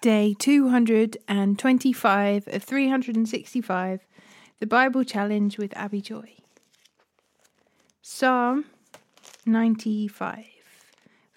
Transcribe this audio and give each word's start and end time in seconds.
Day 0.00 0.32
225 0.38 2.46
of 2.46 2.62
365, 2.62 4.00
the 4.60 4.66
Bible 4.66 5.02
Challenge 5.02 5.58
with 5.58 5.76
Abi 5.76 6.00
Joy. 6.00 6.36
Psalm 8.00 8.66
95, 9.44 10.44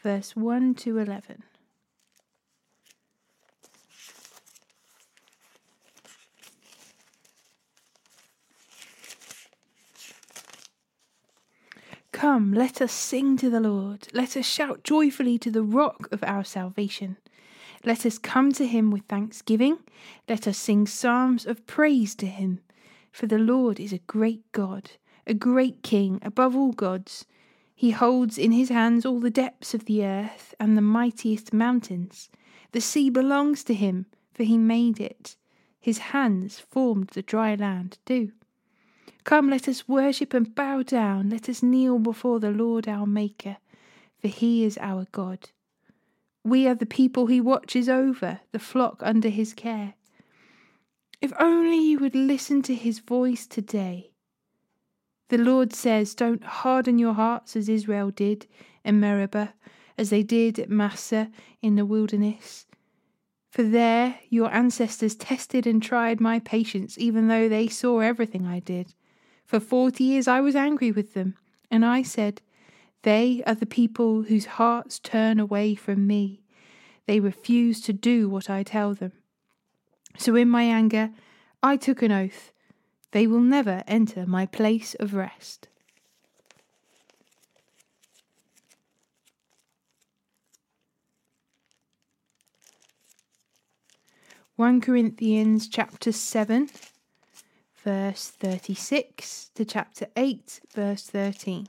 verse 0.03 0.35
1 0.35 0.75
to 0.75 0.99
11. 0.99 1.41
Come, 12.11 12.53
let 12.53 12.79
us 12.79 12.91
sing 12.91 13.37
to 13.37 13.49
the 13.49 13.59
Lord. 13.59 14.07
Let 14.13 14.37
us 14.37 14.45
shout 14.45 14.83
joyfully 14.83 15.39
to 15.39 15.49
the 15.49 15.63
rock 15.63 16.07
of 16.11 16.23
our 16.23 16.43
salvation. 16.43 17.17
Let 17.83 18.05
us 18.05 18.19
come 18.19 18.51
to 18.53 18.67
him 18.67 18.91
with 18.91 19.05
thanksgiving. 19.05 19.79
Let 20.29 20.47
us 20.47 20.57
sing 20.57 20.85
psalms 20.85 21.45
of 21.45 21.65
praise 21.65 22.13
to 22.15 22.27
him. 22.27 22.59
For 23.11 23.25
the 23.25 23.39
Lord 23.39 23.79
is 23.79 23.91
a 23.91 23.99
great 23.99 24.49
God, 24.51 24.91
a 25.25 25.33
great 25.33 25.81
King 25.81 26.19
above 26.21 26.55
all 26.55 26.73
gods. 26.73 27.25
He 27.73 27.91
holds 27.91 28.37
in 28.37 28.51
his 28.51 28.69
hands 28.69 29.05
all 29.05 29.19
the 29.19 29.31
depths 29.31 29.73
of 29.73 29.85
the 29.85 30.05
earth 30.05 30.53
and 30.59 30.77
the 30.77 30.81
mightiest 30.81 31.51
mountains. 31.53 32.29
The 32.71 32.81
sea 32.81 33.09
belongs 33.09 33.63
to 33.63 33.73
him, 33.73 34.05
for 34.31 34.43
he 34.43 34.57
made 34.57 34.99
it. 34.99 35.35
His 35.79 35.97
hands 35.97 36.59
formed 36.59 37.07
the 37.07 37.23
dry 37.23 37.55
land 37.55 37.97
too. 38.05 38.31
Come, 39.23 39.49
let 39.49 39.67
us 39.67 39.87
worship 39.87 40.33
and 40.35 40.53
bow 40.53 40.83
down. 40.83 41.31
Let 41.31 41.49
us 41.49 41.63
kneel 41.63 41.97
before 41.97 42.39
the 42.39 42.51
Lord 42.51 42.87
our 42.87 43.07
Maker, 43.07 43.57
for 44.19 44.27
he 44.27 44.63
is 44.63 44.77
our 44.77 45.07
God. 45.11 45.49
We 46.43 46.67
are 46.67 46.75
the 46.75 46.85
people 46.85 47.27
he 47.27 47.39
watches 47.39 47.87
over, 47.87 48.39
the 48.51 48.59
flock 48.59 49.01
under 49.01 49.29
his 49.29 49.53
care. 49.53 49.93
If 51.21 51.33
only 51.39 51.77
you 51.77 51.99
would 51.99 52.15
listen 52.15 52.61
to 52.63 52.73
his 52.73 52.99
voice 52.99 53.45
today. 53.45 54.11
The 55.29 55.37
Lord 55.37 55.71
says, 55.71 56.15
Don't 56.15 56.43
harden 56.43 56.97
your 56.97 57.13
hearts 57.13 57.55
as 57.55 57.69
Israel 57.69 58.09
did 58.09 58.47
in 58.83 58.99
Meribah, 58.99 59.53
as 59.97 60.09
they 60.09 60.23
did 60.23 60.57
at 60.57 60.69
Massah 60.69 61.29
in 61.61 61.75
the 61.75 61.85
wilderness. 61.85 62.65
For 63.51 63.63
there 63.63 64.19
your 64.29 64.51
ancestors 64.51 65.15
tested 65.15 65.67
and 65.67 65.81
tried 65.81 66.19
my 66.19 66.39
patience, 66.39 66.97
even 66.97 67.27
though 67.27 67.47
they 67.47 67.67
saw 67.67 67.99
everything 67.99 68.47
I 68.47 68.59
did. 68.59 68.95
For 69.45 69.59
forty 69.59 70.05
years 70.05 70.27
I 70.27 70.41
was 70.41 70.55
angry 70.55 70.91
with 70.91 71.13
them, 71.13 71.35
and 71.69 71.85
I 71.85 72.01
said, 72.01 72.41
They 73.03 73.41
are 73.47 73.55
the 73.55 73.65
people 73.65 74.23
whose 74.23 74.45
hearts 74.45 74.99
turn 74.99 75.39
away 75.39 75.75
from 75.75 76.05
me. 76.05 76.41
They 77.07 77.19
refuse 77.19 77.81
to 77.81 77.93
do 77.93 78.29
what 78.29 78.49
I 78.49 78.63
tell 78.63 78.93
them. 78.93 79.13
So 80.17 80.35
in 80.35 80.49
my 80.49 80.63
anger 80.63 81.11
I 81.63 81.77
took 81.77 82.01
an 82.01 82.11
oath. 82.11 82.51
They 83.11 83.27
will 83.27 83.41
never 83.41 83.83
enter 83.87 84.25
my 84.25 84.45
place 84.45 84.95
of 84.95 85.13
rest. 85.13 85.67
One 94.55 94.79
Corinthians 94.79 95.67
chapter 95.67 96.11
seven 96.11 96.69
verse 97.83 98.27
36 98.27 99.51
to 99.55 99.65
chapter 99.65 100.07
8, 100.15 100.61
verse 100.73 101.07
13. 101.07 101.67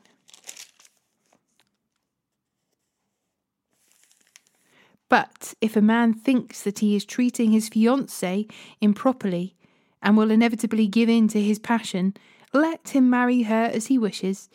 But 5.12 5.52
if 5.60 5.76
a 5.76 5.82
man 5.82 6.14
thinks 6.14 6.62
that 6.62 6.78
he 6.78 6.96
is 6.96 7.04
treating 7.04 7.50
his 7.50 7.68
fiancée 7.68 8.50
improperly 8.80 9.54
and 10.00 10.16
will 10.16 10.30
inevitably 10.30 10.86
give 10.86 11.10
in 11.10 11.28
to 11.28 11.38
his 11.42 11.58
passion, 11.58 12.14
let 12.54 12.88
him 12.88 13.10
marry 13.10 13.42
her 13.42 13.64
as 13.64 13.88
he 13.88 13.98
wishes. 13.98 14.48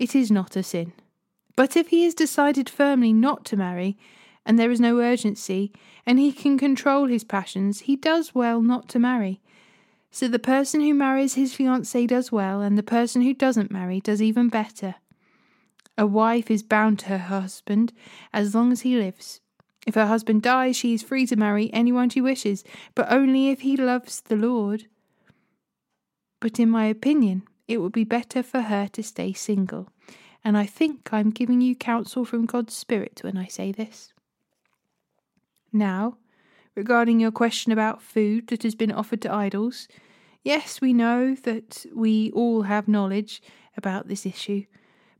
It 0.00 0.16
is 0.16 0.28
not 0.28 0.56
a 0.56 0.64
sin. 0.64 0.92
But 1.54 1.76
if 1.76 1.90
he 1.90 2.02
has 2.02 2.14
decided 2.14 2.68
firmly 2.68 3.12
not 3.12 3.44
to 3.44 3.56
marry, 3.56 3.96
and 4.44 4.58
there 4.58 4.72
is 4.72 4.80
no 4.80 4.98
urgency, 4.98 5.72
and 6.04 6.18
he 6.18 6.32
can 6.32 6.58
control 6.58 7.06
his 7.06 7.22
passions, 7.22 7.82
he 7.82 7.94
does 7.94 8.34
well 8.34 8.60
not 8.60 8.88
to 8.88 8.98
marry. 8.98 9.40
So 10.10 10.26
the 10.26 10.40
person 10.40 10.80
who 10.80 10.94
marries 10.94 11.34
his 11.34 11.54
fiancée 11.54 12.08
does 12.08 12.32
well, 12.32 12.60
and 12.60 12.76
the 12.76 12.82
person 12.82 13.22
who 13.22 13.34
doesn't 13.34 13.70
marry 13.70 14.00
does 14.00 14.20
even 14.20 14.48
better. 14.48 14.96
A 15.96 16.06
wife 16.06 16.50
is 16.50 16.64
bound 16.64 16.98
to 16.98 17.06
her 17.06 17.18
husband 17.18 17.92
as 18.32 18.52
long 18.52 18.72
as 18.72 18.80
he 18.80 18.96
lives. 18.96 19.38
If 19.86 19.94
her 19.94 20.06
husband 20.06 20.42
dies, 20.42 20.76
she 20.76 20.94
is 20.94 21.02
free 21.02 21.26
to 21.26 21.36
marry 21.36 21.72
anyone 21.72 22.08
she 22.08 22.20
wishes, 22.20 22.64
but 22.94 23.10
only 23.10 23.48
if 23.48 23.60
he 23.60 23.76
loves 23.76 24.20
the 24.20 24.36
Lord. 24.36 24.86
But 26.40 26.60
in 26.60 26.70
my 26.70 26.86
opinion, 26.86 27.42
it 27.66 27.78
would 27.78 27.92
be 27.92 28.04
better 28.04 28.42
for 28.42 28.62
her 28.62 28.88
to 28.88 29.02
stay 29.02 29.32
single, 29.32 29.88
and 30.44 30.56
I 30.56 30.66
think 30.66 31.12
I'm 31.12 31.30
giving 31.30 31.60
you 31.60 31.74
counsel 31.74 32.24
from 32.24 32.46
God's 32.46 32.74
Spirit 32.74 33.20
when 33.22 33.36
I 33.36 33.46
say 33.46 33.72
this. 33.72 34.12
Now, 35.72 36.18
regarding 36.74 37.20
your 37.20 37.30
question 37.30 37.72
about 37.72 38.02
food 38.02 38.48
that 38.48 38.62
has 38.62 38.74
been 38.74 38.92
offered 38.92 39.22
to 39.22 39.32
idols. 39.32 39.88
Yes, 40.42 40.80
we 40.80 40.92
know 40.92 41.34
that 41.34 41.86
we 41.94 42.30
all 42.32 42.62
have 42.62 42.88
knowledge 42.88 43.42
about 43.76 44.08
this 44.08 44.26
issue, 44.26 44.64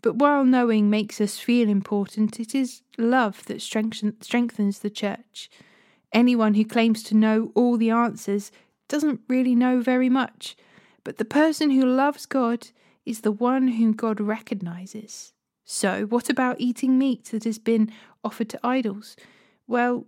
but 0.02 0.16
while 0.16 0.44
knowing 0.44 0.90
makes 0.90 1.20
us 1.20 1.38
feel 1.38 1.68
important, 1.68 2.40
it 2.40 2.54
is 2.54 2.82
love 2.98 3.44
that 3.46 3.62
strengthens 3.62 4.78
the 4.80 4.90
church. 4.90 5.48
Anyone 6.12 6.54
who 6.54 6.64
claims 6.64 7.02
to 7.04 7.16
know 7.16 7.52
all 7.54 7.76
the 7.76 7.90
answers 7.90 8.50
doesn't 8.88 9.20
really 9.28 9.54
know 9.54 9.80
very 9.80 10.08
much, 10.08 10.56
but 11.04 11.16
the 11.16 11.24
person 11.24 11.70
who 11.70 11.86
loves 11.86 12.26
God 12.26 12.68
is 13.06 13.20
the 13.20 13.32
one 13.32 13.68
whom 13.68 13.92
God 13.92 14.20
recognizes. 14.20 15.32
So, 15.64 16.04
what 16.06 16.28
about 16.28 16.60
eating 16.60 16.98
meat 16.98 17.24
that 17.26 17.44
has 17.44 17.58
been 17.58 17.90
offered 18.24 18.48
to 18.50 18.60
idols? 18.62 19.16
Well, 19.66 20.06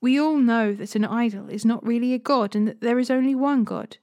we 0.00 0.18
all 0.18 0.36
know 0.36 0.74
that 0.74 0.94
an 0.94 1.04
idol 1.04 1.48
is 1.48 1.64
not 1.64 1.86
really 1.86 2.12
a 2.12 2.18
god 2.18 2.56
and 2.56 2.66
that 2.66 2.80
there 2.80 2.98
is 2.98 3.10
only 3.10 3.34
one 3.34 3.64
God. 3.64 3.98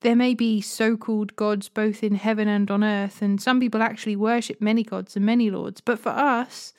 There 0.00 0.16
may 0.16 0.34
be 0.34 0.62
so 0.62 0.96
called 0.96 1.36
gods 1.36 1.68
both 1.68 2.02
in 2.02 2.14
heaven 2.14 2.48
and 2.48 2.70
on 2.70 2.82
earth, 2.82 3.20
and 3.20 3.40
some 3.40 3.60
people 3.60 3.82
actually 3.82 4.16
worship 4.16 4.60
many 4.60 4.82
gods 4.82 5.14
and 5.14 5.26
many 5.26 5.50
lords, 5.50 5.80
but 5.80 5.98
for 5.98 6.10
us, 6.10 6.72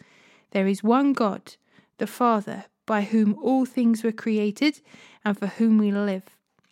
there 0.52 0.68
is 0.68 0.84
one 0.84 1.14
God, 1.14 1.56
the 2.00 2.08
Father, 2.08 2.66
by 2.88 3.04
whom 3.04 3.38
all 3.42 3.66
things 3.66 4.04
were 4.04 4.12
created 4.12 4.82
and 5.24 5.38
for 5.38 5.48
whom 5.48 5.78
we 5.78 5.92
live. 5.92 6.24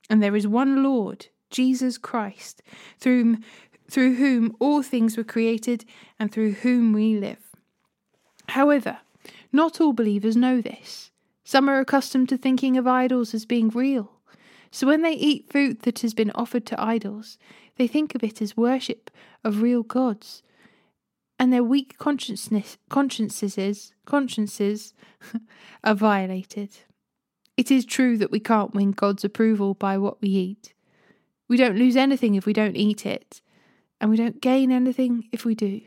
And 0.10 0.24
there 0.24 0.36
is 0.36 0.48
one 0.48 0.84
Lord, 0.84 1.28
Jesus 1.52 2.00
Christ, 2.00 2.64
through, 3.00 3.38
through 3.90 4.16
whom 4.16 4.56
all 4.60 4.82
things 4.82 5.18
were 5.18 5.24
created 5.24 5.86
and 6.18 6.32
through 6.32 6.54
whom 6.54 6.94
we 6.94 7.18
live. 7.18 7.56
However, 8.50 8.98
not 9.52 9.80
all 9.80 9.94
believers 9.94 10.36
know 10.36 10.62
this. 10.62 11.12
Some 11.44 11.70
are 11.70 11.80
accustomed 11.80 12.30
to 12.30 12.38
thinking 12.38 12.76
of 12.76 12.88
idols 12.88 13.36
as 13.36 13.46
being 13.46 13.70
real. 13.70 14.19
So 14.72 14.88
when 14.88 15.02
they 15.02 15.14
eat 15.14 15.52
food 15.52 15.82
that 15.82 16.00
has 16.00 16.14
been 16.14 16.32
offered 16.32 16.66
to 16.68 16.82
idols, 16.82 17.38
they 17.78 17.88
think 17.88 18.14
of 18.14 18.24
it 18.24 18.42
as 18.42 18.58
worship 18.58 19.10
of 19.44 19.62
real 19.62 19.84
gods. 19.84 20.44
And 21.40 21.54
their 21.54 21.64
weak 21.64 21.98
consciousness, 21.98 22.78
consciences, 22.90 23.94
consciences 24.06 24.94
are 25.84 25.96
violated. 25.96 26.70
It 27.56 27.72
is 27.72 27.86
true 27.86 28.18
that 28.18 28.32
we 28.32 28.40
can't 28.40 28.74
win 28.74 28.92
God's 28.92 29.24
approval 29.24 29.74
by 29.74 29.98
what 29.98 30.22
we 30.22 30.30
eat. 30.30 30.74
We 31.48 31.58
don't 31.58 31.78
lose 31.78 31.96
anything 31.96 32.36
if 32.36 32.46
we 32.46 32.54
don't 32.54 32.78
eat 32.78 33.06
it, 33.06 33.42
and 34.00 34.10
we 34.10 34.18
don't 34.18 34.42
gain 34.42 34.72
anything 34.72 35.28
if 35.32 35.46
we 35.46 35.56
do. 35.56 35.82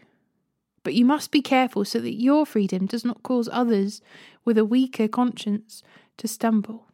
But 0.83 0.95
you 0.95 1.05
must 1.05 1.31
be 1.31 1.41
careful 1.41 1.85
so 1.85 2.01
that 2.01 2.21
your 2.21 2.45
freedom 2.45 2.87
does 2.87 3.05
not 3.05 3.23
cause 3.23 3.49
others 3.53 4.03
with 4.45 4.59
a 4.59 4.65
weaker 4.65 5.07
conscience 5.07 5.83
to 6.17 6.27
stumble. 6.27 6.92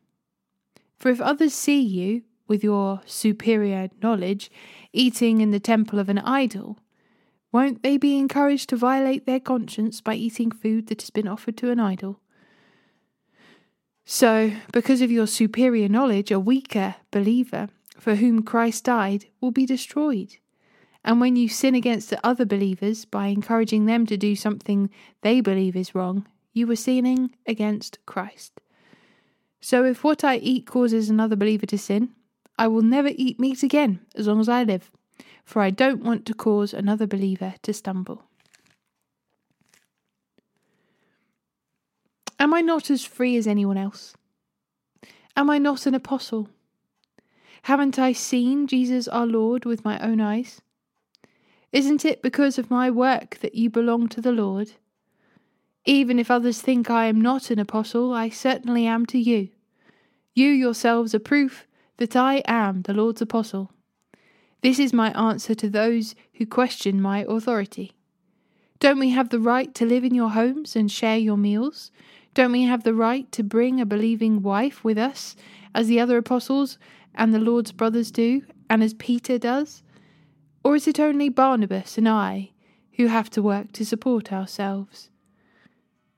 For 0.98 1.10
if 1.10 1.20
others 1.20 1.54
see 1.54 1.80
you, 1.80 2.22
with 2.48 2.64
your 2.64 3.02
superior 3.04 3.88
knowledge, 4.02 4.50
eating 4.92 5.40
in 5.40 5.50
the 5.50 5.60
temple 5.60 5.98
of 5.98 6.08
an 6.08 6.18
idol, 6.18 6.78
won't 7.52 7.82
they 7.82 7.96
be 7.96 8.18
encouraged 8.18 8.70
to 8.70 8.76
violate 8.76 9.26
their 9.26 9.40
conscience 9.40 10.00
by 10.00 10.14
eating 10.14 10.50
food 10.50 10.88
that 10.88 11.02
has 11.02 11.10
been 11.10 11.28
offered 11.28 11.56
to 11.58 11.70
an 11.70 11.78
idol? 11.78 12.20
So, 14.04 14.52
because 14.72 15.02
of 15.02 15.10
your 15.10 15.26
superior 15.26 15.88
knowledge, 15.88 16.30
a 16.30 16.40
weaker 16.40 16.96
believer 17.10 17.68
for 17.98 18.14
whom 18.14 18.42
Christ 18.42 18.84
died 18.84 19.26
will 19.40 19.50
be 19.50 19.66
destroyed. 19.66 20.36
And 21.04 21.20
when 21.20 21.36
you 21.36 21.48
sin 21.48 21.74
against 21.74 22.10
the 22.10 22.26
other 22.26 22.44
believers 22.44 23.04
by 23.04 23.26
encouraging 23.26 23.84
them 23.84 24.06
to 24.06 24.16
do 24.16 24.34
something 24.34 24.90
they 25.22 25.40
believe 25.40 25.76
is 25.76 25.94
wrong, 25.94 26.26
you 26.52 26.70
are 26.70 26.76
sinning 26.76 27.34
against 27.46 27.98
Christ. 28.06 28.60
So 29.60 29.84
if 29.84 30.04
what 30.04 30.24
I 30.24 30.36
eat 30.36 30.66
causes 30.66 31.10
another 31.10 31.36
believer 31.36 31.66
to 31.66 31.78
sin, 31.78 32.10
I 32.58 32.68
will 32.68 32.82
never 32.82 33.10
eat 33.14 33.40
meat 33.40 33.62
again 33.62 34.00
as 34.14 34.26
long 34.26 34.40
as 34.40 34.48
I 34.48 34.64
live, 34.64 34.90
for 35.44 35.62
I 35.62 35.70
don't 35.70 36.02
want 36.02 36.26
to 36.26 36.34
cause 36.34 36.72
another 36.72 37.06
believer 37.06 37.54
to 37.62 37.72
stumble. 37.72 38.24
Am 42.40 42.54
I 42.54 42.60
not 42.60 42.90
as 42.90 43.04
free 43.04 43.36
as 43.36 43.46
anyone 43.46 43.76
else? 43.76 44.14
Am 45.36 45.50
I 45.50 45.58
not 45.58 45.86
an 45.86 45.94
apostle? 45.94 46.48
Haven't 47.62 47.98
I 47.98 48.12
seen 48.12 48.66
Jesus 48.66 49.08
our 49.08 49.26
Lord 49.26 49.64
with 49.64 49.84
my 49.84 49.98
own 49.98 50.20
eyes? 50.20 50.60
Isn't 51.72 52.04
it 52.04 52.22
because 52.22 52.58
of 52.58 52.70
my 52.70 52.90
work 52.90 53.38
that 53.40 53.54
you 53.54 53.70
belong 53.70 54.08
to 54.08 54.20
the 54.20 54.32
Lord? 54.32 54.72
Even 55.88 56.18
if 56.18 56.30
others 56.30 56.60
think 56.60 56.90
I 56.90 57.06
am 57.06 57.18
not 57.18 57.50
an 57.50 57.58
apostle, 57.58 58.12
I 58.12 58.28
certainly 58.28 58.86
am 58.86 59.06
to 59.06 59.18
you. 59.18 59.48
You 60.34 60.50
yourselves 60.50 61.14
are 61.14 61.18
proof 61.18 61.66
that 61.96 62.14
I 62.14 62.42
am 62.46 62.82
the 62.82 62.92
Lord's 62.92 63.22
apostle. 63.22 63.72
This 64.60 64.78
is 64.78 64.92
my 64.92 65.12
answer 65.18 65.54
to 65.54 65.70
those 65.70 66.14
who 66.34 66.44
question 66.44 67.00
my 67.00 67.24
authority. 67.26 67.96
Don't 68.80 68.98
we 68.98 69.08
have 69.10 69.30
the 69.30 69.40
right 69.40 69.74
to 69.76 69.86
live 69.86 70.04
in 70.04 70.14
your 70.14 70.28
homes 70.28 70.76
and 70.76 70.92
share 70.92 71.16
your 71.16 71.38
meals? 71.38 71.90
Don't 72.34 72.52
we 72.52 72.64
have 72.64 72.84
the 72.84 72.92
right 72.92 73.32
to 73.32 73.42
bring 73.42 73.80
a 73.80 73.86
believing 73.86 74.42
wife 74.42 74.84
with 74.84 74.98
us, 74.98 75.36
as 75.74 75.86
the 75.86 76.00
other 76.00 76.18
apostles 76.18 76.76
and 77.14 77.32
the 77.32 77.38
Lord's 77.38 77.72
brothers 77.72 78.10
do, 78.10 78.42
and 78.68 78.82
as 78.82 78.92
Peter 78.92 79.38
does? 79.38 79.82
Or 80.62 80.76
is 80.76 80.86
it 80.86 81.00
only 81.00 81.30
Barnabas 81.30 81.96
and 81.96 82.06
I 82.06 82.50
who 82.98 83.06
have 83.06 83.30
to 83.30 83.42
work 83.42 83.72
to 83.72 83.86
support 83.86 84.34
ourselves? 84.34 85.08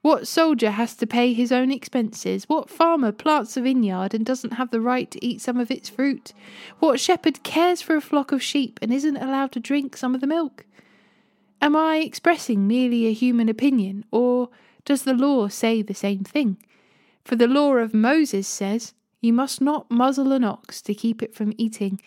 What 0.02 0.26
soldier 0.26 0.70
has 0.70 0.96
to 0.96 1.06
pay 1.06 1.34
his 1.34 1.52
own 1.52 1.70
expenses? 1.70 2.48
What 2.48 2.70
farmer 2.70 3.12
plants 3.12 3.58
a 3.58 3.60
vineyard 3.60 4.14
and 4.14 4.24
doesn't 4.24 4.54
have 4.54 4.70
the 4.70 4.80
right 4.80 5.10
to 5.10 5.24
eat 5.24 5.42
some 5.42 5.58
of 5.58 5.70
its 5.70 5.90
fruit? 5.90 6.32
What 6.78 6.98
shepherd 6.98 7.42
cares 7.42 7.82
for 7.82 7.94
a 7.94 8.00
flock 8.00 8.32
of 8.32 8.42
sheep 8.42 8.78
and 8.80 8.94
isn't 8.94 9.18
allowed 9.18 9.52
to 9.52 9.60
drink 9.60 9.98
some 9.98 10.14
of 10.14 10.22
the 10.22 10.26
milk? 10.26 10.64
Am 11.60 11.76
I 11.76 11.98
expressing 11.98 12.66
merely 12.66 13.06
a 13.06 13.12
human 13.12 13.50
opinion, 13.50 14.06
or 14.10 14.48
does 14.86 15.02
the 15.02 15.12
law 15.12 15.48
say 15.48 15.82
the 15.82 15.92
same 15.92 16.24
thing? 16.24 16.56
For 17.22 17.36
the 17.36 17.46
law 17.46 17.74
of 17.74 17.92
Moses 17.92 18.48
says, 18.48 18.94
You 19.20 19.34
must 19.34 19.60
not 19.60 19.90
muzzle 19.90 20.32
an 20.32 20.44
ox 20.44 20.80
to 20.82 20.94
keep 20.94 21.22
it 21.22 21.34
from 21.34 21.52
eating 21.58 22.00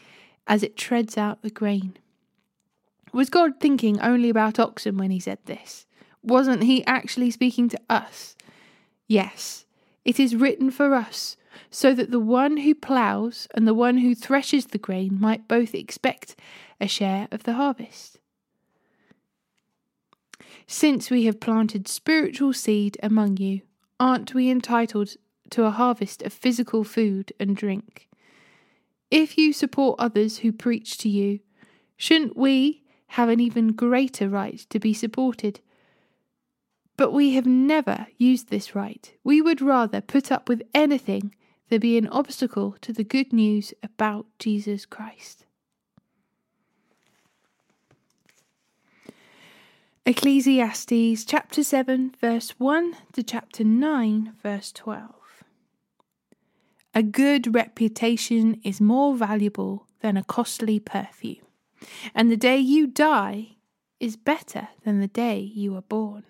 as 0.48 0.64
it 0.64 0.76
treads 0.76 1.16
out 1.16 1.44
the 1.44 1.52
grain. 1.52 1.96
Was 3.14 3.30
God 3.30 3.60
thinking 3.60 4.02
only 4.02 4.30
about 4.30 4.58
oxen 4.58 4.98
when 4.98 5.12
he 5.12 5.20
said 5.20 5.38
this? 5.46 5.86
Wasn't 6.24 6.64
he 6.64 6.86
actually 6.86 7.32
speaking 7.32 7.68
to 7.70 7.80
us? 7.90 8.36
Yes, 9.08 9.66
it 10.06 10.20
is 10.20 10.36
written 10.36 10.72
for 10.72 10.96
us, 10.96 11.38
so 11.70 11.94
that 11.94 12.12
the 12.12 12.20
one 12.20 12.58
who 12.58 12.74
ploughs 12.74 13.48
and 13.54 13.68
the 13.68 13.74
one 13.74 13.98
who 13.98 14.16
threshes 14.16 14.68
the 14.68 14.78
grain 14.78 15.20
might 15.20 15.48
both 15.48 15.76
expect 15.76 16.36
a 16.80 16.88
share 16.88 17.28
of 17.32 17.44
the 17.44 17.54
harvest. 17.54 18.20
Since 20.66 21.12
we 21.12 21.26
have 21.26 21.42
planted 21.42 21.88
spiritual 21.88 22.54
seed 22.54 22.98
among 23.04 23.38
you, 23.38 23.62
aren't 24.00 24.34
we 24.34 24.50
entitled 24.50 25.16
to 25.50 25.66
a 25.66 25.72
harvest 25.72 26.22
of 26.24 26.32
physical 26.32 26.84
food 26.84 27.34
and 27.40 27.56
drink? 27.56 28.08
If 29.12 29.38
you 29.38 29.54
support 29.54 30.00
others 30.00 30.40
who 30.40 30.52
preach 30.52 30.98
to 31.00 31.10
you, 31.10 31.42
shouldn't 31.98 32.38
we 32.38 32.84
have 33.08 33.30
an 33.30 33.40
even 33.40 33.74
greater 33.74 34.30
right 34.30 34.66
to 34.70 34.80
be 34.80 34.94
supported? 34.94 35.60
But 36.96 37.12
we 37.12 37.34
have 37.34 37.46
never 37.46 38.08
used 38.18 38.50
this 38.50 38.76
right. 38.76 39.12
We 39.24 39.42
would 39.42 39.62
rather 39.62 40.02
put 40.02 40.32
up 40.32 40.48
with 40.48 40.62
anything 40.74 41.34
than 41.70 41.80
be 41.80 41.98
an 41.98 42.08
obstacle 42.08 42.76
to 42.82 42.94
the 42.94 43.04
good 43.04 43.34
news 43.34 43.74
about 43.82 44.28
Jesus 44.38 44.86
Christ. 44.86 45.46
Ecclesiastes 50.06 51.24
chapter 51.24 51.64
7, 51.64 52.14
verse 52.20 52.60
1 52.60 52.94
to 53.14 53.24
chapter 53.24 53.64
9, 53.64 54.34
verse 54.44 54.72
12. 54.74 55.14
A 56.94 57.02
good 57.02 57.56
reputation 57.56 58.60
is 58.64 58.82
more 58.82 59.16
valuable 59.16 59.88
than 60.02 60.18
a 60.18 60.24
costly 60.24 60.78
perfume, 60.78 61.48
and 62.14 62.30
the 62.30 62.38
day 62.38 62.58
you 62.58 62.86
die 62.86 63.56
is 64.00 64.18
better 64.18 64.68
than 64.84 65.00
the 65.00 65.08
day 65.08 65.40
you 65.40 65.72
were 65.74 65.82
born. 65.82 66.26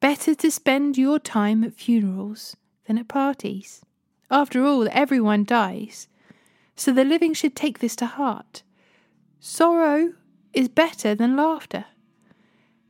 Better 0.00 0.34
to 0.34 0.50
spend 0.50 0.96
your 0.96 1.18
time 1.18 1.62
at 1.62 1.74
funerals 1.74 2.56
than 2.86 2.96
at 2.96 3.06
parties. 3.06 3.84
After 4.30 4.64
all, 4.64 4.88
everyone 4.90 5.44
dies, 5.44 6.08
so 6.74 6.90
the 6.90 7.04
living 7.04 7.34
should 7.34 7.54
take 7.54 7.80
this 7.80 7.94
to 7.96 8.06
heart. 8.06 8.62
Sorrow 9.40 10.14
is 10.54 10.68
better 10.68 11.14
than 11.14 11.36
laughter, 11.36 11.84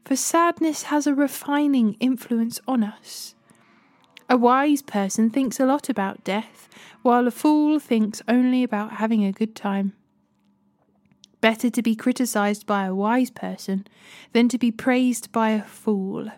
for 0.04 0.14
sadness 0.14 0.84
has 0.84 1.06
a 1.08 1.14
refining 1.14 1.94
influence 1.94 2.60
on 2.68 2.84
us. 2.84 3.34
A 4.28 4.36
wise 4.36 4.80
person 4.80 5.30
thinks 5.30 5.58
a 5.58 5.66
lot 5.66 5.88
about 5.88 6.22
death, 6.22 6.68
while 7.02 7.26
a 7.26 7.32
fool 7.32 7.80
thinks 7.80 8.22
only 8.28 8.62
about 8.62 8.92
having 8.92 9.24
a 9.24 9.32
good 9.32 9.56
time. 9.56 9.94
Better 11.40 11.70
to 11.70 11.82
be 11.82 11.96
criticized 11.96 12.66
by 12.66 12.84
a 12.84 12.94
wise 12.94 13.30
person 13.30 13.86
than 14.32 14.48
to 14.48 14.58
be 14.58 14.70
praised 14.70 15.32
by 15.32 15.50
a 15.50 15.62
fool. 15.62 16.30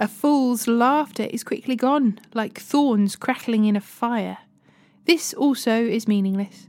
A 0.00 0.06
fool's 0.06 0.68
laughter 0.68 1.24
is 1.24 1.42
quickly 1.42 1.74
gone, 1.74 2.20
like 2.32 2.60
thorns 2.60 3.16
crackling 3.16 3.64
in 3.64 3.74
a 3.74 3.80
fire. 3.80 4.38
This 5.06 5.34
also 5.34 5.84
is 5.84 6.06
meaningless. 6.06 6.68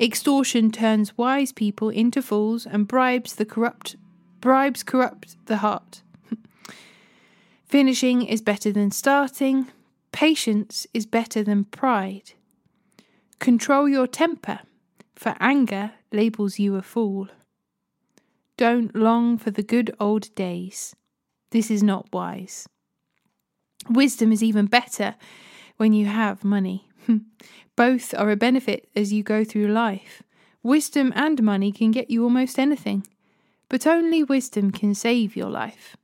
Extortion 0.00 0.70
turns 0.70 1.18
wise 1.18 1.52
people 1.52 1.90
into 1.90 2.22
fools 2.22 2.64
and 2.66 2.88
bribes 2.88 3.34
the 3.34 3.44
corrupt 3.44 3.96
bribes 4.40 4.82
corrupt 4.82 5.36
the 5.46 5.58
heart. 5.58 6.02
Finishing 7.64 8.22
is 8.22 8.40
better 8.40 8.72
than 8.72 8.90
starting. 8.90 9.66
Patience 10.12 10.86
is 10.94 11.04
better 11.04 11.42
than 11.42 11.64
pride. 11.64 12.32
Control 13.38 13.88
your 13.88 14.06
temper, 14.06 14.60
for 15.14 15.34
anger 15.40 15.92
labels 16.12 16.58
you 16.58 16.76
a 16.76 16.82
fool. 16.82 17.28
Don't 18.56 18.94
long 18.94 19.36
for 19.36 19.50
the 19.50 19.62
good 19.62 19.94
old 19.98 20.34
days. 20.34 20.94
This 21.50 21.70
is 21.70 21.82
not 21.82 22.12
wise. 22.12 22.68
Wisdom 23.88 24.32
is 24.32 24.42
even 24.42 24.66
better 24.66 25.14
when 25.76 25.92
you 25.92 26.06
have 26.06 26.44
money. 26.44 26.88
Both 27.76 28.14
are 28.14 28.30
a 28.30 28.36
benefit 28.36 28.88
as 28.96 29.12
you 29.12 29.22
go 29.22 29.44
through 29.44 29.68
life. 29.68 30.22
Wisdom 30.62 31.12
and 31.14 31.42
money 31.42 31.70
can 31.70 31.90
get 31.92 32.10
you 32.10 32.24
almost 32.24 32.58
anything, 32.58 33.06
but 33.68 33.86
only 33.86 34.24
wisdom 34.24 34.72
can 34.72 34.94
save 34.94 35.36
your 35.36 35.50
life. 35.50 35.96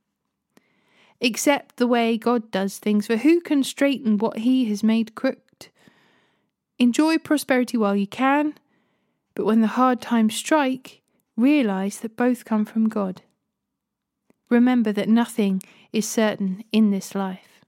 Accept 1.21 1.77
the 1.77 1.87
way 1.87 2.17
God 2.17 2.51
does 2.51 2.77
things, 2.77 3.07
for 3.07 3.17
who 3.17 3.41
can 3.41 3.63
straighten 3.63 4.17
what 4.17 4.39
He 4.39 4.65
has 4.65 4.83
made 4.83 5.15
crooked? 5.15 5.67
Enjoy 6.79 7.17
prosperity 7.17 7.77
while 7.77 7.95
you 7.95 8.07
can, 8.07 8.55
but 9.35 9.45
when 9.45 9.61
the 9.61 9.67
hard 9.67 10.01
times 10.01 10.35
strike, 10.35 11.01
realize 11.35 11.99
that 11.99 12.17
both 12.17 12.45
come 12.45 12.65
from 12.65 12.87
God. 12.87 13.21
Remember 14.53 14.91
that 14.91 15.09
nothing 15.09 15.63
is 15.91 16.07
certain 16.07 16.63
in 16.71 16.91
this 16.91 17.15
life. 17.15 17.65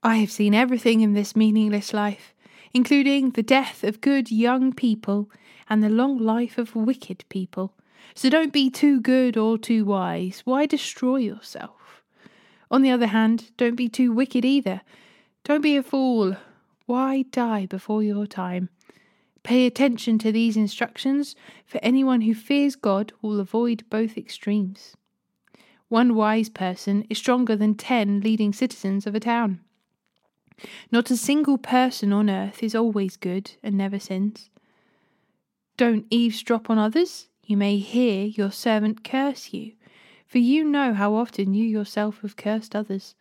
I 0.00 0.18
have 0.18 0.30
seen 0.30 0.54
everything 0.54 1.00
in 1.00 1.12
this 1.12 1.34
meaningless 1.34 1.92
life, 1.92 2.32
including 2.72 3.30
the 3.30 3.42
death 3.42 3.82
of 3.82 4.00
good 4.00 4.30
young 4.30 4.72
people 4.72 5.28
and 5.68 5.82
the 5.82 5.88
long 5.88 6.18
life 6.18 6.56
of 6.56 6.76
wicked 6.76 7.24
people. 7.28 7.74
So 8.14 8.30
don't 8.30 8.52
be 8.52 8.70
too 8.70 9.00
good 9.00 9.36
or 9.36 9.58
too 9.58 9.84
wise. 9.84 10.42
Why 10.44 10.66
destroy 10.66 11.16
yourself? 11.16 12.04
On 12.70 12.82
the 12.82 12.92
other 12.92 13.08
hand, 13.08 13.50
don't 13.56 13.74
be 13.74 13.88
too 13.88 14.12
wicked 14.12 14.44
either. 14.44 14.82
Don't 15.42 15.62
be 15.62 15.76
a 15.76 15.82
fool. 15.82 16.36
Why 16.86 17.22
die 17.22 17.66
before 17.66 18.04
your 18.04 18.28
time? 18.28 18.68
Pay 19.46 19.64
attention 19.64 20.18
to 20.18 20.32
these 20.32 20.56
instructions, 20.56 21.36
for 21.64 21.78
anyone 21.80 22.22
who 22.22 22.34
fears 22.34 22.74
God 22.74 23.12
will 23.22 23.38
avoid 23.38 23.84
both 23.88 24.18
extremes. 24.18 24.96
One 25.88 26.16
wise 26.16 26.48
person 26.48 27.06
is 27.08 27.18
stronger 27.18 27.54
than 27.54 27.76
ten 27.76 28.22
leading 28.22 28.52
citizens 28.52 29.06
of 29.06 29.14
a 29.14 29.20
town. 29.20 29.60
Not 30.90 31.12
a 31.12 31.16
single 31.16 31.58
person 31.58 32.12
on 32.12 32.28
earth 32.28 32.60
is 32.60 32.74
always 32.74 33.16
good 33.16 33.52
and 33.62 33.78
never 33.78 34.00
sins. 34.00 34.50
Don't 35.76 36.06
eavesdrop 36.10 36.68
on 36.68 36.78
others. 36.78 37.28
You 37.44 37.56
may 37.56 37.76
hear 37.78 38.24
your 38.24 38.50
servant 38.50 39.04
curse 39.04 39.52
you, 39.52 39.74
for 40.26 40.38
you 40.38 40.64
know 40.64 40.92
how 40.92 41.14
often 41.14 41.54
you 41.54 41.64
yourself 41.64 42.20
have 42.22 42.36
cursed 42.36 42.74
others. 42.74 43.14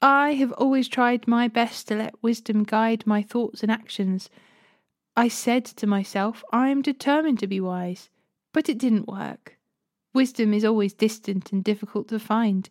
I 0.00 0.32
have 0.36 0.52
always 0.52 0.88
tried 0.88 1.28
my 1.28 1.48
best 1.48 1.86
to 1.88 1.96
let 1.96 2.22
wisdom 2.22 2.64
guide 2.64 3.06
my 3.06 3.20
thoughts 3.20 3.62
and 3.62 3.70
actions 3.70 4.30
I 5.18 5.26
said 5.26 5.64
to 5.64 5.86
myself, 5.88 6.44
I 6.52 6.68
am 6.68 6.80
determined 6.80 7.40
to 7.40 7.48
be 7.48 7.58
wise, 7.58 8.08
but 8.52 8.68
it 8.68 8.78
didn't 8.78 9.08
work. 9.08 9.58
Wisdom 10.14 10.54
is 10.54 10.64
always 10.64 10.94
distant 10.94 11.50
and 11.50 11.64
difficult 11.64 12.06
to 12.10 12.20
find. 12.20 12.70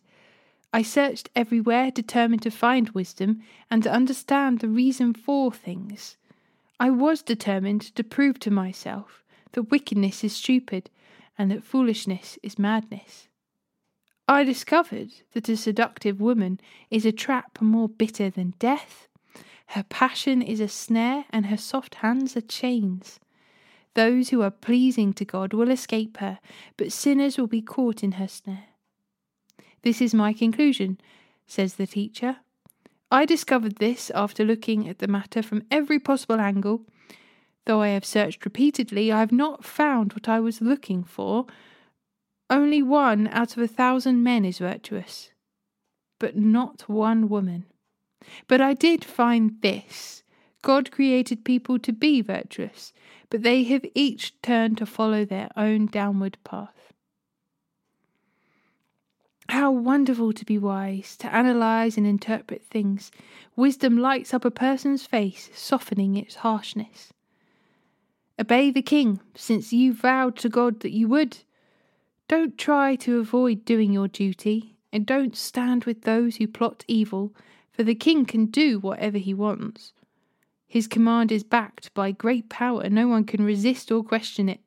I 0.72 0.80
searched 0.80 1.28
everywhere, 1.36 1.90
determined 1.90 2.40
to 2.40 2.50
find 2.50 2.88
wisdom 2.88 3.42
and 3.70 3.82
to 3.82 3.92
understand 3.92 4.60
the 4.60 4.68
reason 4.70 5.12
for 5.12 5.52
things. 5.52 6.16
I 6.80 6.88
was 6.88 7.20
determined 7.20 7.82
to 7.96 8.02
prove 8.02 8.40
to 8.40 8.50
myself 8.50 9.22
that 9.52 9.70
wickedness 9.70 10.24
is 10.24 10.34
stupid 10.34 10.88
and 11.36 11.50
that 11.50 11.64
foolishness 11.64 12.38
is 12.42 12.58
madness. 12.58 13.28
I 14.26 14.44
discovered 14.44 15.10
that 15.32 15.50
a 15.50 15.56
seductive 15.58 16.18
woman 16.18 16.60
is 16.90 17.04
a 17.04 17.12
trap 17.12 17.60
more 17.60 17.90
bitter 17.90 18.30
than 18.30 18.54
death 18.58 19.07
Her 19.72 19.82
passion 19.82 20.40
is 20.40 20.60
a 20.60 20.68
snare, 20.68 21.26
and 21.30 21.46
her 21.46 21.56
soft 21.56 21.96
hands 21.96 22.36
are 22.36 22.40
chains. 22.40 23.20
Those 23.94 24.30
who 24.30 24.40
are 24.42 24.50
pleasing 24.50 25.12
to 25.14 25.24
God 25.24 25.52
will 25.52 25.70
escape 25.70 26.18
her, 26.18 26.38
but 26.76 26.92
sinners 26.92 27.36
will 27.36 27.48
be 27.48 27.60
caught 27.60 28.02
in 28.02 28.12
her 28.12 28.28
snare. 28.28 28.68
This 29.82 30.00
is 30.00 30.14
my 30.14 30.32
conclusion, 30.32 30.98
says 31.46 31.74
the 31.74 31.86
teacher. 31.86 32.38
I 33.10 33.26
discovered 33.26 33.76
this 33.76 34.10
after 34.14 34.44
looking 34.44 34.88
at 34.88 35.00
the 35.00 35.08
matter 35.08 35.42
from 35.42 35.64
every 35.70 35.98
possible 35.98 36.40
angle. 36.40 36.82
Though 37.66 37.82
I 37.82 37.88
have 37.88 38.04
searched 38.04 38.44
repeatedly, 38.44 39.12
I 39.12 39.20
have 39.20 39.32
not 39.32 39.64
found 39.64 40.14
what 40.14 40.28
I 40.28 40.40
was 40.40 40.62
looking 40.62 41.04
for. 41.04 41.46
Only 42.48 42.82
one 42.82 43.28
out 43.28 43.56
of 43.56 43.62
a 43.62 43.68
thousand 43.68 44.22
men 44.22 44.46
is 44.46 44.58
virtuous, 44.58 45.30
but 46.18 46.36
not 46.36 46.88
one 46.88 47.28
woman. 47.28 47.66
But 48.46 48.60
I 48.60 48.74
did 48.74 49.04
find 49.04 49.56
this 49.60 50.22
God 50.62 50.90
created 50.90 51.44
people 51.44 51.78
to 51.78 51.92
be 51.92 52.20
virtuous, 52.20 52.92
but 53.30 53.42
they 53.42 53.62
have 53.64 53.84
each 53.94 54.40
turned 54.42 54.78
to 54.78 54.86
follow 54.86 55.24
their 55.24 55.50
own 55.56 55.86
downward 55.86 56.36
path. 56.44 56.92
How 59.48 59.70
wonderful 59.70 60.34
to 60.34 60.44
be 60.44 60.58
wise, 60.58 61.16
to 61.18 61.34
analyze 61.34 61.96
and 61.96 62.06
interpret 62.06 62.64
things. 62.64 63.10
Wisdom 63.56 63.96
lights 63.96 64.34
up 64.34 64.44
a 64.44 64.50
person's 64.50 65.06
face, 65.06 65.48
softening 65.54 66.16
its 66.16 66.36
harshness. 66.36 67.12
Obey 68.38 68.70
the 68.70 68.82
king, 68.82 69.20
since 69.34 69.72
you 69.72 69.94
vowed 69.94 70.36
to 70.36 70.50
God 70.50 70.80
that 70.80 70.92
you 70.92 71.08
would. 71.08 71.38
Don't 72.28 72.58
try 72.58 72.94
to 72.96 73.18
avoid 73.18 73.64
doing 73.64 73.90
your 73.90 74.06
duty, 74.06 74.76
and 74.92 75.06
don't 75.06 75.34
stand 75.34 75.84
with 75.84 76.02
those 76.02 76.36
who 76.36 76.46
plot 76.46 76.84
evil, 76.86 77.34
for 77.78 77.84
the 77.84 77.94
king 77.94 78.24
can 78.24 78.46
do 78.46 78.80
whatever 78.80 79.18
he 79.18 79.32
wants. 79.32 79.92
His 80.66 80.88
command 80.88 81.30
is 81.30 81.44
backed 81.44 81.94
by 81.94 82.10
great 82.10 82.48
power, 82.48 82.90
no 82.90 83.06
one 83.06 83.22
can 83.22 83.44
resist 83.44 83.92
or 83.92 84.02
question 84.02 84.48
it. 84.48 84.58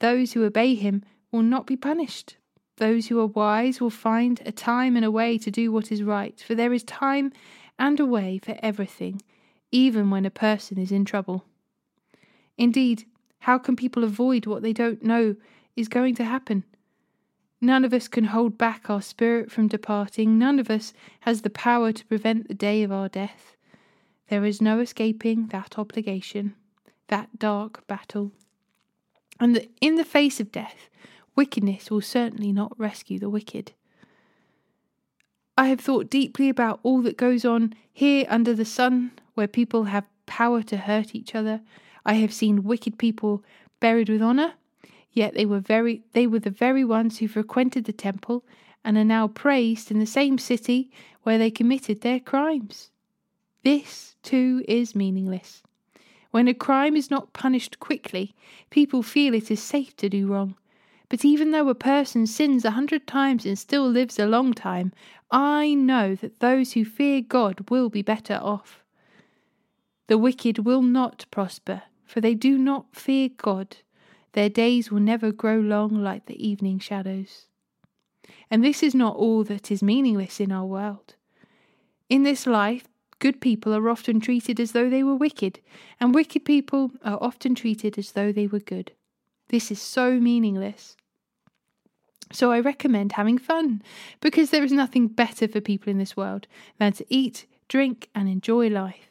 Those 0.00 0.32
who 0.32 0.42
obey 0.42 0.74
him 0.74 1.04
will 1.30 1.42
not 1.42 1.64
be 1.64 1.76
punished. 1.76 2.36
Those 2.78 3.06
who 3.06 3.20
are 3.20 3.26
wise 3.26 3.80
will 3.80 3.88
find 3.88 4.42
a 4.44 4.50
time 4.50 4.96
and 4.96 5.04
a 5.04 5.12
way 5.12 5.38
to 5.38 5.50
do 5.52 5.70
what 5.70 5.92
is 5.92 6.02
right, 6.02 6.36
for 6.40 6.56
there 6.56 6.72
is 6.72 6.82
time 6.82 7.32
and 7.78 8.00
a 8.00 8.04
way 8.04 8.38
for 8.38 8.58
everything, 8.58 9.22
even 9.70 10.10
when 10.10 10.26
a 10.26 10.30
person 10.30 10.76
is 10.76 10.90
in 10.90 11.04
trouble. 11.04 11.44
Indeed, 12.58 13.04
how 13.38 13.58
can 13.58 13.76
people 13.76 14.02
avoid 14.02 14.44
what 14.44 14.62
they 14.62 14.72
don't 14.72 15.04
know 15.04 15.36
is 15.76 15.86
going 15.86 16.16
to 16.16 16.24
happen? 16.24 16.64
None 17.60 17.84
of 17.84 17.94
us 17.94 18.08
can 18.08 18.24
hold 18.24 18.58
back 18.58 18.90
our 18.90 19.00
spirit 19.00 19.50
from 19.50 19.68
departing. 19.68 20.38
None 20.38 20.58
of 20.58 20.70
us 20.70 20.92
has 21.20 21.42
the 21.42 21.50
power 21.50 21.92
to 21.92 22.06
prevent 22.06 22.48
the 22.48 22.54
day 22.54 22.82
of 22.82 22.92
our 22.92 23.08
death. 23.08 23.56
There 24.28 24.44
is 24.44 24.60
no 24.60 24.80
escaping 24.80 25.48
that 25.48 25.78
obligation, 25.78 26.54
that 27.08 27.38
dark 27.38 27.86
battle. 27.86 28.32
And 29.40 29.66
in 29.80 29.96
the 29.96 30.04
face 30.04 30.40
of 30.40 30.52
death, 30.52 30.88
wickedness 31.36 31.90
will 31.90 32.00
certainly 32.00 32.52
not 32.52 32.78
rescue 32.78 33.18
the 33.18 33.30
wicked. 33.30 33.72
I 35.56 35.68
have 35.68 35.80
thought 35.80 36.10
deeply 36.10 36.48
about 36.48 36.80
all 36.82 37.00
that 37.02 37.16
goes 37.16 37.44
on 37.44 37.74
here 37.92 38.26
under 38.28 38.54
the 38.54 38.64
sun, 38.64 39.12
where 39.34 39.46
people 39.46 39.84
have 39.84 40.08
power 40.26 40.62
to 40.64 40.76
hurt 40.76 41.14
each 41.14 41.34
other. 41.34 41.60
I 42.04 42.14
have 42.14 42.32
seen 42.32 42.64
wicked 42.64 42.98
people 42.98 43.44
buried 43.80 44.08
with 44.08 44.22
honour, 44.22 44.54
yet 45.14 45.32
they 45.34 45.46
were 45.46 45.60
very 45.60 46.02
they 46.12 46.26
were 46.26 46.40
the 46.40 46.50
very 46.50 46.84
ones 46.84 47.18
who 47.18 47.28
frequented 47.28 47.84
the 47.84 47.92
temple 47.92 48.44
and 48.84 48.98
are 48.98 49.04
now 49.04 49.26
praised 49.26 49.90
in 49.90 49.98
the 49.98 50.06
same 50.06 50.36
city 50.36 50.90
where 51.22 51.38
they 51.38 51.50
committed 51.50 52.02
their 52.02 52.20
crimes. 52.20 52.90
This, 53.62 54.14
too, 54.22 54.62
is 54.68 54.94
meaningless. 54.94 55.62
When 56.30 56.48
a 56.48 56.52
crime 56.52 56.96
is 56.96 57.10
not 57.10 57.32
punished 57.32 57.80
quickly, 57.80 58.34
people 58.68 59.02
feel 59.02 59.32
it 59.32 59.50
is 59.50 59.62
safe 59.62 59.96
to 59.96 60.10
do 60.10 60.26
wrong. 60.26 60.56
But 61.08 61.24
even 61.24 61.52
though 61.52 61.68
a 61.68 61.74
person 61.74 62.26
sins 62.26 62.64
a 62.64 62.72
hundred 62.72 63.06
times 63.06 63.46
and 63.46 63.58
still 63.58 63.88
lives 63.88 64.18
a 64.18 64.26
long 64.26 64.52
time, 64.52 64.92
I 65.30 65.74
know 65.74 66.14
that 66.16 66.40
those 66.40 66.72
who 66.72 66.84
fear 66.84 67.20
God 67.20 67.70
will 67.70 67.88
be 67.88 68.02
better 68.02 68.38
off. 68.42 68.82
The 70.08 70.18
wicked 70.18 70.58
will 70.58 70.82
not 70.82 71.24
prosper, 71.30 71.82
for 72.04 72.20
they 72.20 72.34
do 72.34 72.58
not 72.58 72.94
fear 72.94 73.28
God. 73.28 73.76
Their 74.34 74.48
days 74.48 74.90
will 74.90 75.00
never 75.00 75.32
grow 75.32 75.58
long 75.58 76.04
like 76.04 76.26
the 76.26 76.46
evening 76.46 76.78
shadows. 76.78 77.46
And 78.50 78.62
this 78.62 78.82
is 78.82 78.94
not 78.94 79.16
all 79.16 79.42
that 79.44 79.70
is 79.70 79.82
meaningless 79.82 80.38
in 80.38 80.52
our 80.52 80.66
world. 80.66 81.14
In 82.08 82.22
this 82.22 82.46
life, 82.46 82.86
Good 83.24 83.40
people 83.40 83.72
are 83.72 83.88
often 83.88 84.20
treated 84.20 84.60
as 84.60 84.72
though 84.72 84.90
they 84.90 85.02
were 85.02 85.14
wicked, 85.14 85.60
and 85.98 86.14
wicked 86.14 86.44
people 86.44 86.90
are 87.02 87.16
often 87.22 87.54
treated 87.54 87.96
as 87.96 88.12
though 88.12 88.32
they 88.32 88.46
were 88.46 88.58
good. 88.58 88.92
This 89.48 89.70
is 89.70 89.80
so 89.80 90.20
meaningless. 90.20 90.94
So 92.30 92.52
I 92.52 92.60
recommend 92.60 93.12
having 93.12 93.38
fun, 93.38 93.82
because 94.20 94.50
there 94.50 94.62
is 94.62 94.72
nothing 94.72 95.08
better 95.08 95.48
for 95.48 95.62
people 95.62 95.90
in 95.90 95.96
this 95.96 96.18
world 96.18 96.46
than 96.78 96.92
to 96.92 97.06
eat, 97.08 97.46
drink, 97.68 98.10
and 98.14 98.28
enjoy 98.28 98.68
life. 98.68 99.10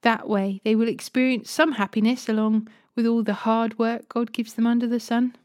That 0.00 0.26
way 0.26 0.62
they 0.64 0.74
will 0.74 0.88
experience 0.88 1.50
some 1.50 1.72
happiness 1.72 2.30
along 2.30 2.68
with 2.96 3.06
all 3.06 3.22
the 3.22 3.34
hard 3.34 3.78
work 3.78 4.08
God 4.08 4.32
gives 4.32 4.54
them 4.54 4.66
under 4.66 4.88
the 4.88 4.98
sun. 4.98 5.36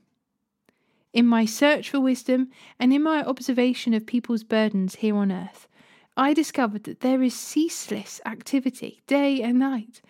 In 1.13 1.27
my 1.27 1.45
search 1.45 1.89
for 1.89 1.99
wisdom 1.99 2.49
and 2.79 2.93
in 2.93 3.03
my 3.03 3.21
observation 3.21 3.93
of 3.93 4.05
people's 4.05 4.43
burdens 4.43 4.95
here 4.95 5.15
on 5.15 5.31
earth, 5.31 5.67
I 6.15 6.33
discovered 6.33 6.85
that 6.85 7.01
there 7.01 7.21
is 7.21 7.35
ceaseless 7.35 8.21
activity, 8.25 9.01
day 9.07 9.41
and 9.41 9.59
night. 9.59 10.01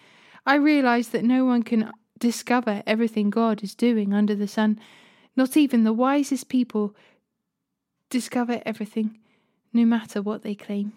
I 0.45 0.55
realized 0.55 1.11
that 1.11 1.23
no 1.23 1.43
one 1.43 1.63
can 1.63 1.91
discover 2.19 2.83
everything 2.85 3.29
God 3.29 3.63
is 3.63 3.75
doing 3.75 4.13
under 4.13 4.35
the 4.35 4.47
sun. 4.47 4.79
Not 5.35 5.57
even 5.57 5.83
the 5.83 5.93
wisest 5.93 6.49
people 6.49 6.95
discover 8.09 8.61
everything, 8.65 9.17
no 9.73 9.85
matter 9.85 10.21
what 10.21 10.43
they 10.43 10.55
claim. 10.55 10.93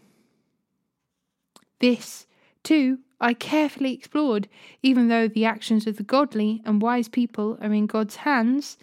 This, 1.79 2.27
too, 2.63 2.99
I 3.21 3.35
carefully 3.35 3.93
explored, 3.95 4.49
even 4.83 5.09
though 5.09 5.29
the 5.29 5.45
actions 5.45 5.87
of 5.87 5.97
the 5.97 6.03
godly 6.03 6.61
and 6.65 6.83
wise 6.83 7.09
people 7.09 7.59
are 7.61 7.73
in 7.73 7.87
God's 7.87 8.17
hands, 8.17 8.77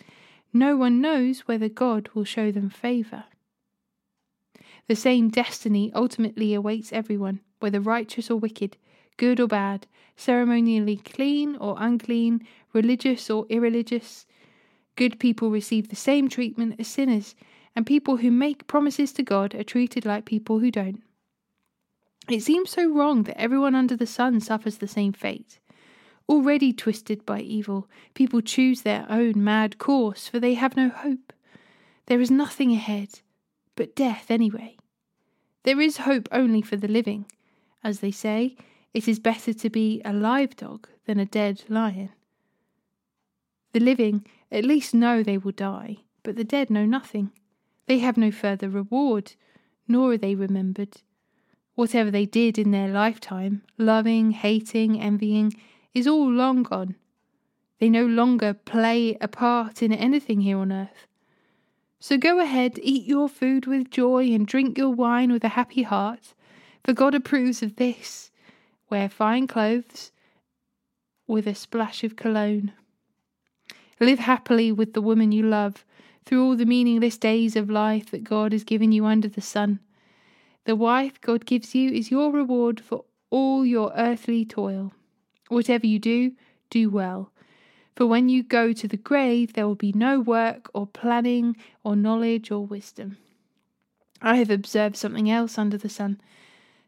no 0.54 0.76
one 0.76 1.02
knows 1.02 1.42
whether 1.42 1.70
God 1.70 2.10
will 2.14 2.24
show 2.24 2.52
them 2.52 2.70
favour. 2.70 3.26
The 4.88 4.96
same 4.96 5.30
destiny 5.30 5.92
ultimately 5.94 6.54
awaits 6.54 6.92
everyone, 6.92 7.40
whether 7.60 7.80
righteous 7.80 8.30
or 8.30 8.38
wicked, 8.38 8.78
good 9.18 9.40
or 9.40 9.48
bad, 9.48 9.88
ceremonially 10.16 10.98
clean 10.98 11.56
or 11.56 11.76
unclean, 11.80 12.46
religious 12.74 13.30
or 13.30 13.46
irreligious. 13.50 14.26
Good 14.96 15.20
people 15.20 15.52
receive 15.52 15.90
the 15.90 15.96
same 15.96 16.28
treatment 16.28 16.76
as 16.80 16.88
sinners, 16.88 17.36
and 17.76 17.86
people 17.86 18.18
who 18.18 18.32
make 18.32 18.68
promises 18.68 19.14
to 19.14 19.24
God 19.24 19.56
are 19.56 19.64
treated 19.64 20.06
like 20.06 20.26
people 20.26 20.60
who 20.60 20.72
don't. 20.72 21.02
It 22.30 22.42
seems 22.44 22.70
so 22.70 22.88
wrong 22.88 23.24
that 23.24 23.40
everyone 23.40 23.76
under 23.76 23.96
the 23.96 24.08
sun 24.08 24.40
suffers 24.40 24.78
the 24.78 24.88
same 24.88 25.14
fate. 25.14 25.60
Already 26.30 26.72
twisted 26.72 27.26
by 27.26 27.42
evil, 27.42 27.90
people 28.14 28.42
choose 28.42 28.82
their 28.82 29.06
own 29.10 29.44
mad 29.44 29.78
course, 29.78 30.28
for 30.28 30.40
they 30.40 30.54
have 30.54 30.78
no 30.78 30.90
hope. 30.90 31.34
There 32.06 32.22
is 32.22 32.32
nothing 32.32 32.72
ahead, 32.72 33.22
but 33.76 33.96
death 33.96 34.30
anyway. 34.30 34.78
There 35.64 35.82
is 35.82 35.98
hope 35.98 36.30
only 36.32 36.62
for 36.62 36.78
the 36.78 36.88
living. 36.88 37.26
As 37.84 38.00
they 38.00 38.12
say, 38.12 38.56
it 38.94 39.08
is 39.08 39.20
better 39.20 39.54
to 39.54 39.70
be 39.70 40.02
a 40.06 40.14
live 40.14 40.56
dog 40.56 40.88
than 41.06 41.20
a 41.20 41.26
dead 41.26 41.64
lion. 41.70 42.12
The 43.74 43.80
living 43.80 44.26
at 44.52 44.66
least 44.66 44.94
know 44.94 45.24
they 45.24 45.38
will 45.38 45.54
die, 45.54 45.98
but 46.24 46.36
the 46.36 46.44
dead 46.44 46.70
know 46.70 46.86
nothing. 46.86 47.32
They 47.88 48.00
have 48.00 48.18
no 48.18 48.32
further 48.32 48.70
reward, 48.70 49.34
nor 49.88 50.14
are 50.14 50.18
they 50.18 50.36
remembered. 50.36 51.02
Whatever 51.82 52.12
they 52.12 52.28
did 52.28 52.60
in 52.60 52.70
their 52.70 52.90
lifetime, 52.90 53.64
loving, 53.76 54.30
hating, 54.30 55.02
envying, 55.02 55.52
is 55.96 56.06
all 56.06 56.30
long 56.30 56.62
gone. 56.62 56.94
They 57.80 57.90
no 57.90 58.06
longer 58.06 58.54
play 58.54 59.18
a 59.20 59.28
part 59.28 59.82
in 59.82 59.92
anything 59.92 60.42
here 60.42 60.60
on 60.60 60.72
earth. 60.72 61.08
So 62.00 62.20
go 62.20 62.40
ahead, 62.40 62.78
eat 62.84 63.08
your 63.08 63.28
food 63.28 63.66
with 63.66 63.90
joy, 63.90 64.26
and 64.26 64.46
drink 64.46 64.78
your 64.78 64.92
wine 64.92 65.32
with 65.32 65.44
a 65.44 65.58
happy 65.58 65.82
heart, 65.82 66.36
for 66.84 66.94
God 66.94 67.16
approves 67.16 67.64
of 67.64 67.78
this. 67.78 68.30
Wear 68.92 69.10
fine 69.10 69.48
clothes 69.48 70.12
with 71.26 71.48
a 71.48 71.56
splash 71.56 72.04
of 72.04 72.16
cologne. 72.16 72.74
Live 74.00 74.20
happily 74.20 74.72
with 74.72 74.94
the 74.94 75.02
woman 75.02 75.32
you 75.32 75.42
love 75.42 75.84
through 76.26 76.46
all 76.46 76.56
the 76.56 76.68
meaningless 76.68 77.18
days 77.18 77.56
of 77.56 77.72
life 77.72 78.12
that 78.12 78.24
God 78.24 78.52
has 78.52 78.64
given 78.64 78.92
you 78.92 79.08
under 79.08 79.28
the 79.28 79.42
sun. 79.42 79.80
The 80.66 80.76
wife 80.76 81.20
God 81.22 81.46
gives 81.46 81.74
you 81.74 81.92
is 81.92 82.12
your 82.12 82.32
reward 82.32 82.80
for 82.80 83.06
all 83.30 83.66
your 83.66 83.92
earthly 83.96 84.46
toil. 84.46 84.94
Whatever 85.50 85.88
you 85.88 86.00
do, 86.00 86.34
do 86.70 86.90
well, 86.90 87.32
for 87.96 88.06
when 88.06 88.30
you 88.30 88.42
go 88.42 88.72
to 88.74 88.88
the 88.88 88.98
grave, 88.98 89.54
there 89.54 89.68
will 89.68 89.76
be 89.76 89.92
no 89.92 90.20
work 90.20 90.72
or 90.74 90.88
planning 90.88 91.58
or 91.84 91.96
knowledge 91.96 92.52
or 92.52 92.66
wisdom. 92.66 93.18
I 94.22 94.38
have 94.38 94.50
observed 94.50 94.96
something 94.96 95.30
else 95.30 95.58
under 95.58 95.78
the 95.78 95.90
sun. 95.90 96.22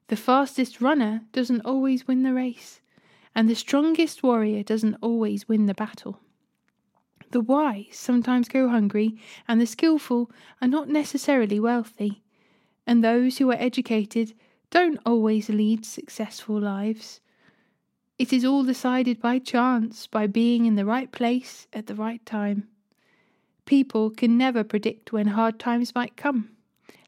The 0.07 0.15
fastest 0.15 0.81
runner 0.81 1.21
doesn't 1.31 1.61
always 1.61 2.07
win 2.07 2.23
the 2.23 2.33
race, 2.33 2.79
and 3.35 3.49
the 3.49 3.55
strongest 3.55 4.23
warrior 4.23 4.63
doesn't 4.63 4.95
always 5.01 5.47
win 5.47 5.65
the 5.65 5.73
battle. 5.73 6.19
The 7.31 7.41
wise 7.41 7.89
sometimes 7.91 8.47
go 8.47 8.69
hungry, 8.69 9.17
and 9.47 9.59
the 9.59 9.65
skilful 9.65 10.31
are 10.61 10.67
not 10.67 10.87
necessarily 10.89 11.59
wealthy, 11.59 12.22
and 12.85 13.03
those 13.03 13.37
who 13.37 13.49
are 13.51 13.57
educated 13.59 14.33
don't 14.69 14.99
always 15.05 15.49
lead 15.49 15.85
successful 15.85 16.59
lives. 16.59 17.19
It 18.17 18.33
is 18.33 18.45
all 18.45 18.63
decided 18.63 19.21
by 19.21 19.39
chance, 19.39 20.07
by 20.07 20.27
being 20.27 20.65
in 20.65 20.75
the 20.75 20.85
right 20.85 21.11
place 21.11 21.67
at 21.73 21.87
the 21.87 21.95
right 21.95 22.25
time. 22.25 22.67
People 23.65 24.09
can 24.09 24.37
never 24.37 24.63
predict 24.63 25.13
when 25.13 25.27
hard 25.27 25.59
times 25.59 25.95
might 25.95 26.17
come. 26.17 26.49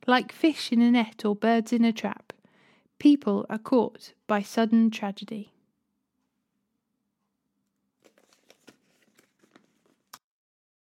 Like 0.08 0.32
fish 0.32 0.72
in 0.72 0.82
a 0.82 0.92
net 0.92 1.26
or 1.26 1.36
birds 1.36 1.74
in 1.74 1.84
a 1.84 1.92
trap, 1.92 2.34
people 3.00 3.46
are 3.50 3.58
caught 3.58 4.14
by 4.28 4.42
sudden 4.42 4.92
tragedy. 4.92 5.52